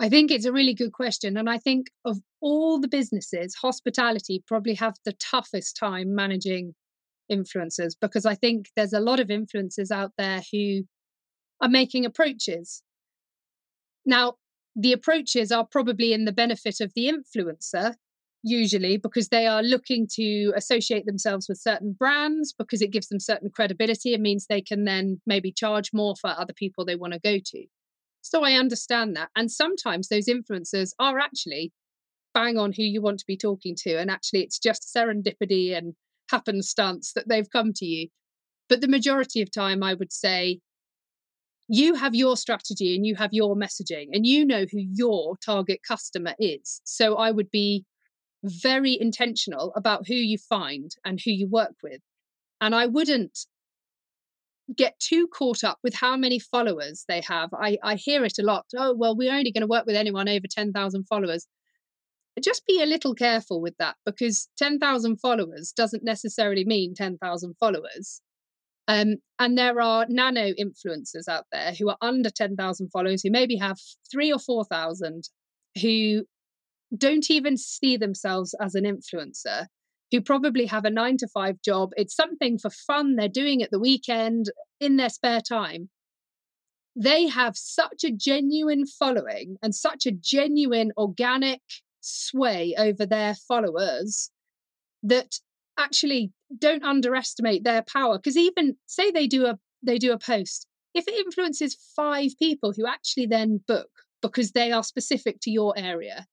[0.00, 1.36] I think it's a really good question.
[1.36, 6.74] And I think of all the businesses, hospitality probably have the toughest time managing
[7.30, 10.84] influencers because I think there's a lot of influencers out there who
[11.60, 12.82] are making approaches.
[14.06, 14.34] Now,
[14.74, 17.94] the approaches are probably in the benefit of the influencer
[18.42, 23.20] usually because they are looking to associate themselves with certain brands because it gives them
[23.20, 24.14] certain credibility.
[24.14, 27.38] It means they can then maybe charge more for other people they want to go
[27.44, 27.64] to.
[28.22, 29.30] So I understand that.
[29.36, 31.72] And sometimes those influencers are actually
[32.34, 33.98] bang on who you want to be talking to.
[33.98, 35.94] And actually, it's just serendipity and
[36.30, 38.08] happenstance that they've come to you.
[38.68, 40.60] But the majority of time, I would say,
[41.68, 45.80] you have your strategy and you have your messaging and you know who your target
[45.86, 46.80] customer is.
[46.84, 47.84] So I would be
[48.44, 52.00] very intentional about who you find and who you work with.
[52.60, 53.46] And I wouldn't
[54.76, 57.50] get too caught up with how many followers they have.
[57.54, 58.66] I, I hear it a lot.
[58.76, 61.46] Oh, well, we're only going to work with anyone over 10,000 followers.
[62.42, 68.20] Just be a little careful with that because 10,000 followers doesn't necessarily mean 10,000 followers.
[68.86, 73.56] Um, and there are nano influencers out there who are under 10,000 followers who maybe
[73.56, 73.76] have
[74.10, 75.28] three or 4,000
[75.82, 76.24] who
[76.96, 79.66] don't even see themselves as an influencer
[80.10, 81.90] who probably have a nine to five job.
[81.96, 85.90] It's something for fun they're doing at the weekend in their spare time.
[86.96, 91.60] They have such a genuine following and such a genuine organic
[92.00, 94.30] sway over their followers
[95.02, 95.38] that
[95.78, 100.66] actually don't underestimate their power because even say they do a they do a post
[100.94, 103.90] if it influences five people who actually then book
[104.22, 106.26] because they are specific to your area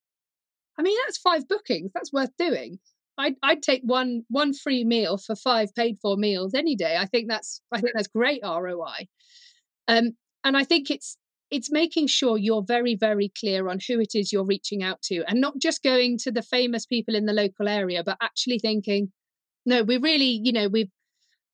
[0.78, 1.90] I mean, that's five bookings.
[1.94, 2.78] That's worth doing.
[3.18, 6.96] I'd, I'd take one one free meal for five paid for meals any day.
[6.98, 9.08] I think that's I think that's great ROI.
[9.88, 11.16] Um, and I think it's
[11.50, 15.24] it's making sure you're very very clear on who it is you're reaching out to,
[15.26, 19.12] and not just going to the famous people in the local area, but actually thinking,
[19.64, 20.90] no, we really, you know, we've,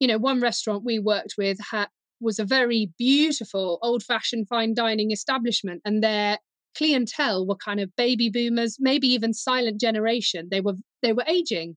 [0.01, 1.89] you know, one restaurant we worked with had
[2.21, 6.39] was a very beautiful old fashioned fine dining establishment, and their
[6.77, 10.49] clientele were kind of baby boomers, maybe even silent generation.
[10.51, 11.77] They were they were aging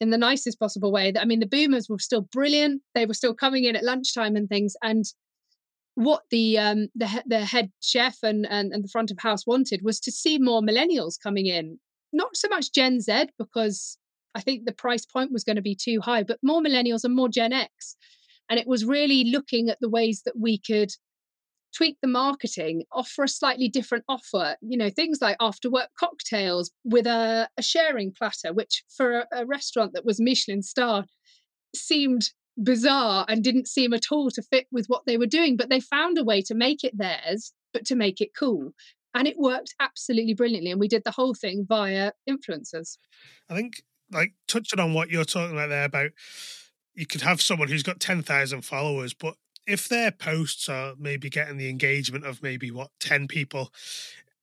[0.00, 1.12] in the nicest possible way.
[1.18, 2.82] I mean, the boomers were still brilliant.
[2.94, 4.76] They were still coming in at lunchtime and things.
[4.82, 5.04] And
[5.94, 9.80] what the um, the the head chef and, and and the front of house wanted
[9.82, 11.78] was to see more millennials coming in.
[12.12, 13.98] Not so much Gen Z because
[14.34, 17.14] I think the price point was going to be too high, but more millennials and
[17.14, 17.96] more Gen X.
[18.48, 20.90] And it was really looking at the ways that we could
[21.76, 26.70] tweak the marketing, offer a slightly different offer, you know, things like after work cocktails
[26.84, 31.04] with a, a sharing platter, which for a, a restaurant that was Michelin star
[31.74, 32.30] seemed
[32.62, 35.56] bizarre and didn't seem at all to fit with what they were doing.
[35.56, 38.72] But they found a way to make it theirs, but to make it cool.
[39.14, 40.70] And it worked absolutely brilliantly.
[40.70, 42.98] And we did the whole thing via influencers.
[43.48, 46.10] I think, like, touching on what you're talking about there about
[46.98, 49.36] you could have someone who's got 10,000 followers, but
[49.68, 53.70] if their posts are maybe getting the engagement of maybe what 10 people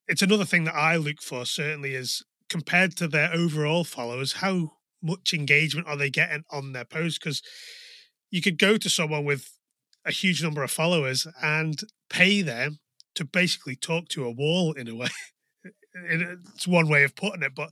[0.07, 4.73] it's another thing that i look for certainly is compared to their overall followers how
[5.01, 7.41] much engagement are they getting on their posts because
[8.31, 9.51] you could go to someone with
[10.05, 12.79] a huge number of followers and pay them
[13.15, 15.09] to basically talk to a wall in a way
[15.95, 17.53] it's one way of putting it.
[17.55, 17.69] But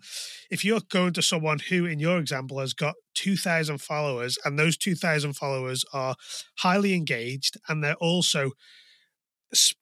[0.49, 4.77] if you're going to someone who, in your example, has got 2,000 followers and those
[4.77, 6.15] 2,000 followers are
[6.59, 8.51] highly engaged and they're also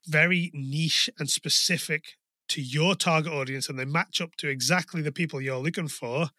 [0.08, 2.04] very niche and specific
[2.49, 6.30] to your target audience and they match up to exactly the people you're looking for,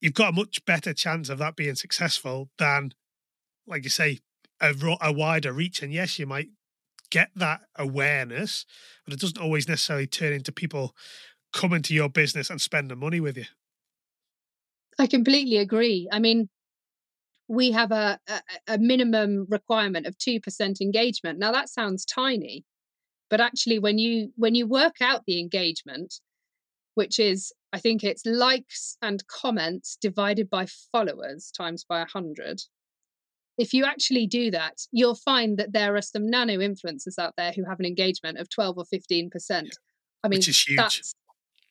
[0.00, 2.90] you've got a much better chance of that being successful than,
[3.66, 4.18] like you say,
[4.60, 5.82] a, a wider reach.
[5.82, 6.48] And yes, you might
[7.14, 8.66] get that awareness,
[9.04, 10.96] but it doesn't always necessarily turn into people
[11.52, 13.44] coming to your business and spending money with you.
[14.98, 16.08] I completely agree.
[16.10, 16.48] I mean,
[17.46, 21.38] we have a, a, a minimum requirement of 2% engagement.
[21.38, 22.64] Now that sounds tiny,
[23.30, 26.14] but actually when you when you work out the engagement,
[26.96, 32.62] which is I think it's likes and comments divided by followers times by 100.
[33.58, 37.52] If you actually do that, you'll find that there are some nano influencers out there
[37.52, 39.30] who have an engagement of 12 or 15%.
[40.22, 40.76] I mean, Which is huge.
[40.76, 41.14] That's,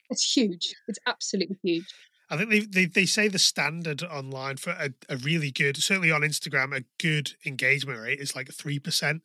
[0.09, 0.73] it's huge.
[0.87, 1.85] It's absolutely huge.
[2.29, 6.11] I think they, they, they say the standard online for a, a really good, certainly
[6.11, 9.21] on Instagram, a good engagement rate is like 3%.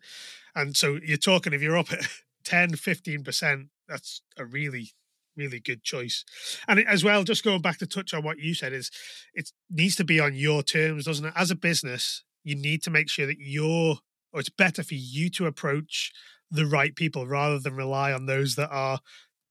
[0.54, 2.00] And so you're talking, if you're up at
[2.44, 4.92] 10, 15%, that's a really
[5.38, 6.24] really good choice.
[6.66, 8.90] And as well, just going back to touch on what you said, is
[9.32, 11.32] it needs to be on your terms, doesn't it?
[11.36, 13.98] As a business, you need to make sure that you're,
[14.32, 16.12] or it's better for you to approach
[16.50, 19.00] the right people rather than rely on those that are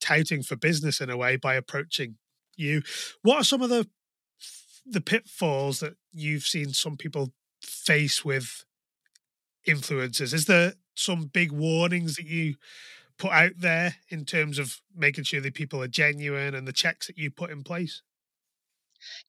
[0.01, 2.15] touting for business in a way by approaching
[2.55, 2.81] you.
[3.21, 3.87] What are some of the
[4.85, 8.63] the pitfalls that you've seen some people face with
[9.67, 10.33] influencers?
[10.33, 12.55] Is there some big warnings that you
[13.17, 17.07] put out there in terms of making sure that people are genuine and the checks
[17.07, 18.01] that you put in place?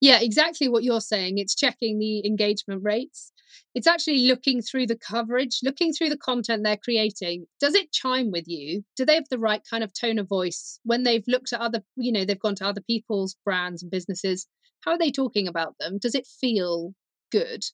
[0.00, 1.38] Yeah, exactly what you're saying.
[1.38, 3.32] It's checking the engagement rates.
[3.74, 7.46] It's actually looking through the coverage, looking through the content they're creating.
[7.60, 8.84] Does it chime with you?
[8.96, 11.82] Do they have the right kind of tone of voice when they've looked at other,
[11.96, 14.46] you know, they've gone to other people's brands and businesses?
[14.84, 15.98] How are they talking about them?
[15.98, 16.94] Does it feel
[17.30, 17.64] good?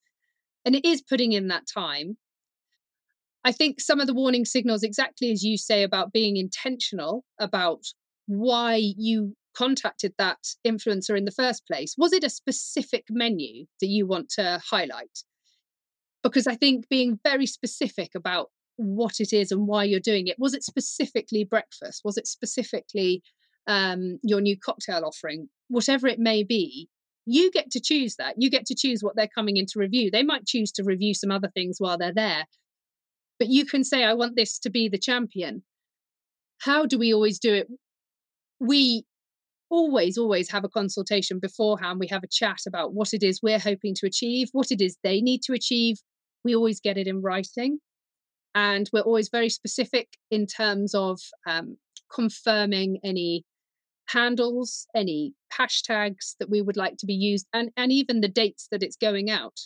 [0.64, 2.16] And it is putting in that time.
[3.44, 7.82] I think some of the warning signals, exactly as you say about being intentional about
[8.26, 11.94] why you contacted that influencer in the first place.
[11.96, 15.24] Was it a specific menu that you want to highlight?
[16.22, 20.38] Because I think being very specific about what it is and why you're doing it.
[20.38, 22.02] Was it specifically breakfast?
[22.04, 23.22] Was it specifically
[23.66, 25.48] um, your new cocktail offering?
[25.68, 26.88] Whatever it may be,
[27.26, 28.34] you get to choose that.
[28.38, 30.10] You get to choose what they're coming in to review.
[30.10, 32.46] They might choose to review some other things while they're there,
[33.38, 35.62] but you can say, I want this to be the champion.
[36.58, 37.68] How do we always do it?
[38.60, 39.04] We
[39.74, 41.98] always, always have a consultation beforehand.
[41.98, 44.96] We have a chat about what it is we're hoping to achieve, what it is
[45.02, 45.96] they need to achieve.
[46.44, 47.80] We always get it in writing.
[48.54, 51.76] And we're always very specific in terms of um,
[52.14, 53.44] confirming any
[54.06, 58.68] handles, any hashtags that we would like to be used, and, and even the dates
[58.70, 59.58] that it's going out.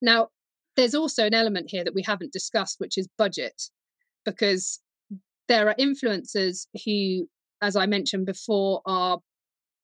[0.00, 0.28] Now,
[0.76, 3.60] there's also an element here that we haven't discussed, which is budget,
[4.24, 4.80] because
[5.48, 7.28] there are influencers who,
[7.62, 9.18] as I mentioned before, are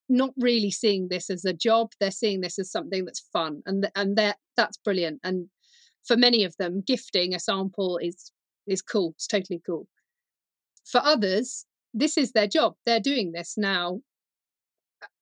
[0.09, 1.93] not really seeing this as a job.
[2.01, 5.21] They're seeing this as something that's fun, and and that that's brilliant.
[5.25, 5.49] And
[6.07, 8.33] for many of them, gifting a sample is
[8.67, 9.13] is cool.
[9.17, 9.87] It's totally cool.
[10.85, 12.75] For others, this is their job.
[12.85, 14.01] They're doing this now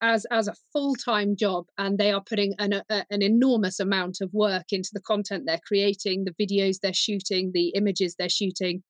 [0.00, 4.32] as as a full-time job and they are putting an, a, an enormous amount of
[4.32, 8.82] work into the content they're creating the videos they're shooting the images they're shooting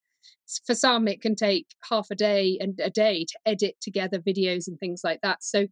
[0.65, 4.69] for some it can take half a day and a day to edit together videos
[4.69, 5.43] and things like that.
[5.43, 5.67] So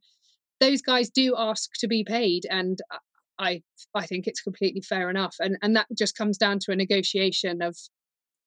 [0.60, 2.78] those guys do ask to be paid and
[3.38, 3.60] i
[3.94, 5.36] i think it's completely fair enough.
[5.40, 7.76] And and that just comes down to a negotiation of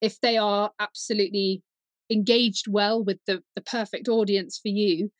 [0.00, 1.62] if they are absolutely
[2.10, 5.10] engaged well with the the perfect audience for you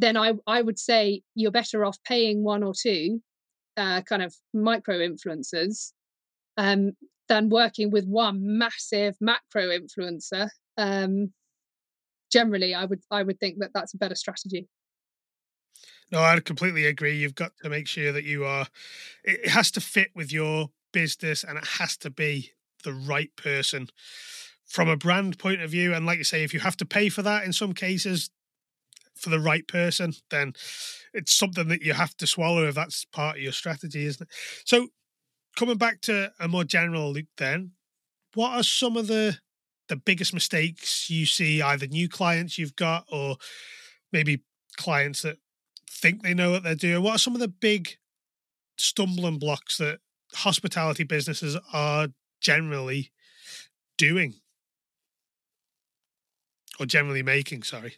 [0.00, 3.20] then I, I would say you're better off paying one or two
[3.76, 5.92] uh, kind of micro influencers
[6.56, 6.92] um,
[7.28, 10.48] than working with one massive macro influencer.
[10.76, 11.32] Um,
[12.30, 14.68] generally, I would I would think that that's a better strategy.
[16.10, 17.16] No, I completely agree.
[17.16, 18.66] You've got to make sure that you are.
[19.24, 22.52] It has to fit with your business, and it has to be
[22.84, 23.88] the right person
[24.64, 25.92] from a brand point of view.
[25.94, 28.30] And like you say, if you have to pay for that in some cases,
[29.18, 30.54] for the right person, then
[31.12, 34.34] it's something that you have to swallow if that's part of your strategy, isn't it?
[34.64, 34.88] So,
[35.58, 37.72] coming back to a more general look, then,
[38.34, 39.38] what are some of the
[39.88, 43.36] the biggest mistakes you see, either new clients you've got or
[44.12, 44.42] maybe
[44.76, 45.38] clients that
[45.90, 47.02] think they know what they're doing?
[47.02, 47.96] What are some of the big
[48.76, 49.98] stumbling blocks that
[50.34, 52.08] hospitality businesses are
[52.40, 53.10] generally
[53.96, 54.34] doing
[56.78, 57.64] or generally making?
[57.64, 57.94] Sorry.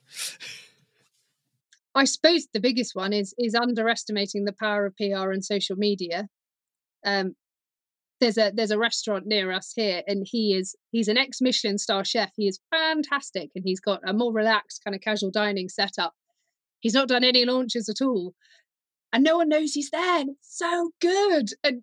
[1.94, 6.28] I suppose the biggest one is is underestimating the power of PR and social media.
[7.04, 7.34] Um,
[8.20, 11.78] there's a there's a restaurant near us here, and he is he's an ex Michelin
[11.78, 12.30] star chef.
[12.36, 16.12] He is fantastic, and he's got a more relaxed kind of casual dining setup.
[16.80, 18.34] He's not done any launches at all,
[19.12, 20.20] and no one knows he's there.
[20.20, 21.50] And it's so good.
[21.64, 21.82] And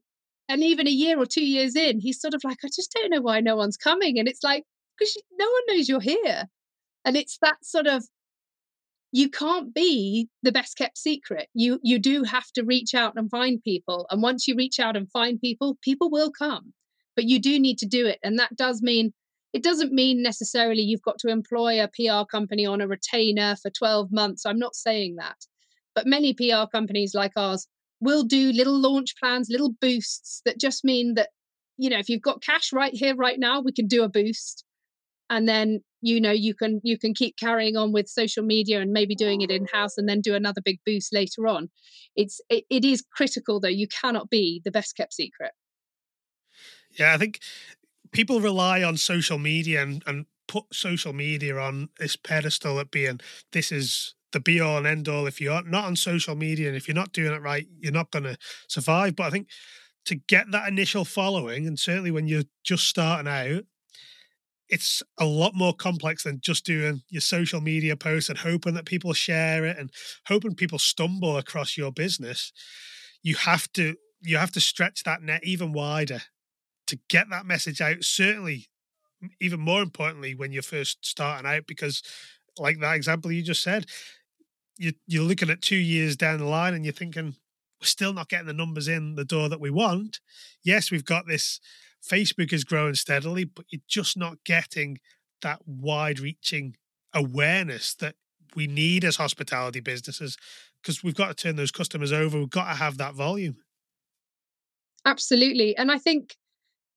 [0.50, 3.12] and even a year or two years in, he's sort of like, I just don't
[3.12, 4.18] know why no one's coming.
[4.18, 4.64] And it's like,
[4.98, 6.46] because no one knows you're here.
[7.04, 8.06] And it's that sort of
[9.12, 11.48] you can't be the best kept secret.
[11.54, 14.06] You you do have to reach out and find people.
[14.12, 16.74] And once you reach out and find people, people will come.
[17.16, 18.20] But you do need to do it.
[18.24, 19.14] And that does mean
[19.54, 23.72] it doesn't mean necessarily you've got to employ a PR company on a retainer for
[23.72, 24.46] 12 months.
[24.46, 25.38] I'm not saying that.
[25.96, 27.68] But many PR companies like ours
[28.00, 31.30] will do little launch plans, little boosts that just mean that,
[31.78, 34.64] you know, if you've got cash right here, right now, we can do a boost.
[35.30, 38.92] And then, you know, you can you can keep carrying on with social media and
[38.92, 41.70] maybe doing it in-house and then do another big boost later on.
[42.16, 43.68] It's it, it is critical though.
[43.68, 45.52] You cannot be the best kept secret.
[46.98, 47.40] Yeah, I think
[48.12, 53.20] people rely on social media and, and put social media on this pedestal at being
[53.52, 55.28] this is the be all and end all.
[55.28, 58.12] If you're not on social media and if you're not doing it right, you're not
[58.12, 58.38] going to
[58.68, 59.16] survive.
[59.16, 59.50] But I think
[60.06, 63.64] to get that initial following, and certainly when you're just starting out,
[64.70, 68.86] it's a lot more complex than just doing your social media posts and hoping that
[68.86, 69.92] people share it and
[70.28, 72.52] hoping people stumble across your business.
[73.24, 76.22] You have to you have to stretch that net even wider
[76.88, 78.04] to get that message out.
[78.04, 78.68] Certainly,
[79.40, 82.02] even more importantly, when you're first starting out, because
[82.58, 83.86] like that example you just said,
[84.78, 87.36] you, you're looking at two years down the line and you're thinking,
[87.80, 90.20] we're still not getting the numbers in the door that we want.
[90.64, 91.60] Yes, we've got this.
[92.04, 95.00] Facebook is growing steadily, but you're just not getting
[95.42, 96.76] that wide reaching
[97.14, 98.16] awareness that
[98.56, 100.38] we need as hospitality businesses
[100.82, 102.38] because we've got to turn those customers over.
[102.40, 103.58] We've got to have that volume.
[105.06, 105.76] Absolutely.
[105.78, 106.36] And I think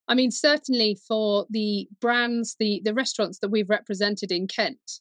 [0.08, 5.00] I mean, certainly for the brands, the the restaurants that we've represented in Kent,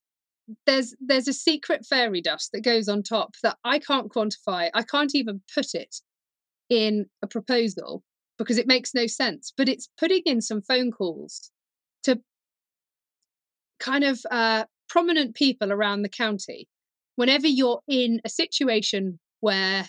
[0.68, 4.70] there's there's a secret fairy dust that goes on top that I can't quantify.
[4.74, 5.96] I can't even put it
[6.70, 8.04] in a proposal
[8.40, 9.54] because it makes no sense.
[9.56, 11.52] But it's putting in some phone calls
[12.04, 12.20] to
[13.80, 16.68] kind of uh, prominent people around the county.
[17.16, 19.88] Whenever you're in a situation where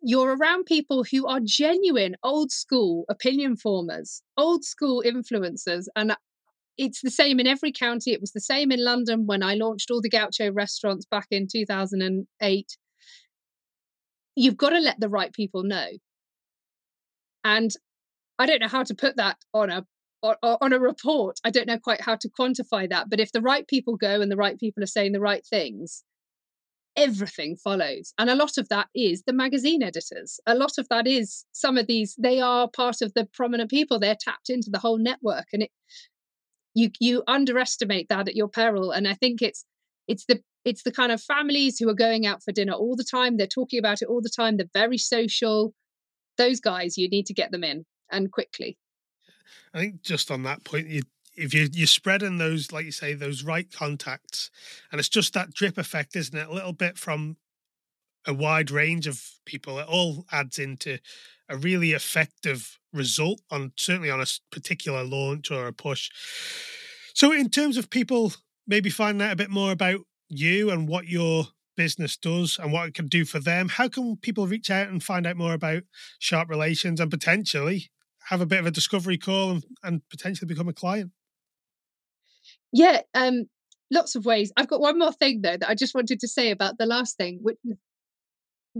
[0.00, 5.86] you're around people who are genuine old school opinion formers, old school influencers.
[5.96, 6.14] And
[6.76, 8.12] it's the same in every county.
[8.12, 11.48] It was the same in London when I launched all the Gaucho restaurants back in
[11.50, 12.76] 2008.
[14.36, 15.88] You've got to let the right people know.
[17.48, 17.70] And
[18.38, 19.86] I don't know how to put that on a
[20.22, 21.38] on a report.
[21.44, 23.08] I don't know quite how to quantify that.
[23.08, 26.04] But if the right people go and the right people are saying the right things,
[26.94, 28.12] everything follows.
[28.18, 30.40] And a lot of that is the magazine editors.
[30.46, 33.98] A lot of that is some of these, they are part of the prominent people.
[33.98, 35.46] They're tapped into the whole network.
[35.52, 35.70] And it
[36.74, 38.90] you you underestimate that at your peril.
[38.90, 39.64] And I think it's
[40.06, 43.08] it's the it's the kind of families who are going out for dinner all the
[43.10, 43.36] time.
[43.36, 44.56] They're talking about it all the time.
[44.56, 45.72] They're very social.
[46.38, 48.78] Those guys, you need to get them in and quickly.
[49.74, 51.02] I think just on that point, you
[51.36, 54.50] if you you're spreading those, like you say, those right contacts,
[54.90, 56.48] and it's just that drip effect, isn't it?
[56.48, 57.36] A little bit from
[58.26, 59.78] a wide range of people.
[59.78, 60.98] It all adds into
[61.48, 66.10] a really effective result on certainly on a particular launch or a push.
[67.14, 68.32] So, in terms of people
[68.66, 72.88] maybe finding out a bit more about you and what your business does and what
[72.88, 75.84] it can do for them, how can people reach out and find out more about
[76.18, 77.88] Sharp Relations and potentially
[78.28, 81.12] have a bit of a discovery call and, and potentially become a client?
[82.72, 83.44] Yeah, um,
[83.92, 84.52] lots of ways.
[84.56, 87.16] I've got one more thing though that I just wanted to say about the last
[87.16, 87.76] thing, which is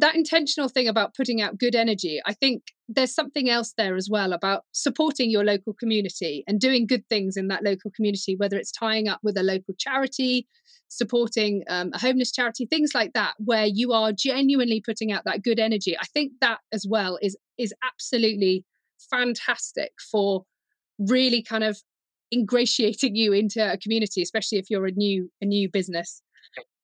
[0.00, 2.20] that intentional thing about putting out good energy.
[2.24, 6.86] I think there's something else there as well about supporting your local community and doing
[6.86, 10.46] good things in that local community, whether it's tying up with a local charity,
[10.88, 15.42] supporting um, a homeless charity, things like that, where you are genuinely putting out that
[15.42, 15.96] good energy.
[15.98, 18.64] I think that as well is is absolutely
[19.10, 20.44] fantastic for
[20.98, 21.80] really kind of
[22.32, 26.22] ingratiating you into a community, especially if you're a new a new business.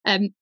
[0.07, 0.35] Um,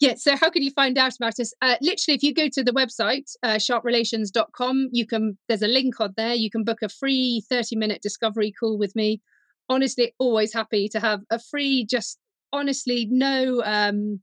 [0.00, 1.52] yeah, so how can you find out about us?
[1.62, 6.00] Uh, literally, if you go to the website, uh, sharprelations.com, you can, there's a link
[6.00, 6.34] on there.
[6.34, 9.20] You can book a free 30 minute discovery call with me.
[9.68, 12.18] Honestly, always happy to have a free, just
[12.52, 14.20] honestly, no, um,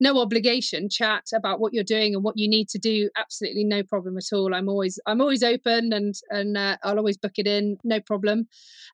[0.00, 3.82] no obligation chat about what you're doing and what you need to do absolutely no
[3.82, 7.46] problem at all i'm always i'm always open and and uh, i'll always book it
[7.46, 8.48] in no problem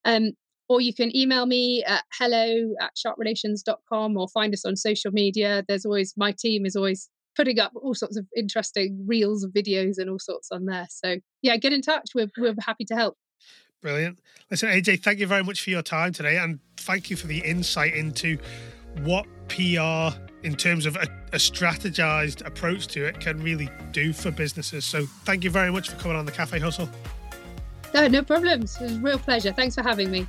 [0.05, 0.33] um
[0.69, 5.65] or you can email me at hello at sharprelations.com or find us on social media.
[5.69, 9.99] There's always, my team is always putting up all sorts of interesting reels and videos
[9.99, 10.87] and all sorts on there.
[10.91, 12.11] So yeah, get in touch.
[12.15, 13.17] We're, we're happy to help.
[13.83, 14.19] Brilliant.
[14.51, 17.39] Listen, AJ, thank you very much for your time today and thank you for the
[17.39, 18.39] insight into
[19.03, 24.31] what PR in terms of a, a strategized approach to it can really do for
[24.31, 24.85] businesses.
[24.85, 26.89] So thank you very much for coming on the Cafe Hustle.
[27.93, 28.77] No, no problems.
[28.81, 29.53] It was a real pleasure.
[29.53, 30.27] Thanks for having me.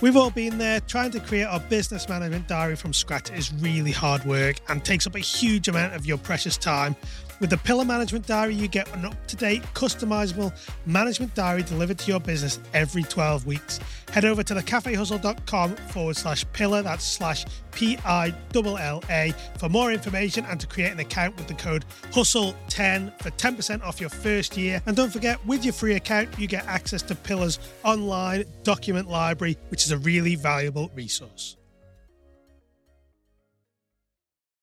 [0.00, 0.78] We've all been there.
[0.80, 5.08] Trying to create our business management diary from scratch is really hard work and takes
[5.08, 6.94] up a huge amount of your precious time.
[7.40, 10.52] With the Pillar Management Diary, you get an up to date, customizable
[10.86, 13.78] management diary delivered to your business every 12 weeks.
[14.10, 19.68] Head over to thecafehustle.com forward slash pillar, that's slash P I L L A, for
[19.68, 24.10] more information and to create an account with the code HUSTLE10 for 10% off your
[24.10, 24.82] first year.
[24.86, 29.56] And don't forget, with your free account, you get access to Pillar's online document library,
[29.68, 31.57] which is a really valuable resource.